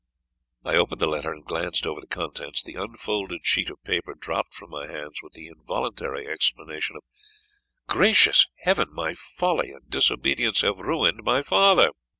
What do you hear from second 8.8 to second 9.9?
my folly and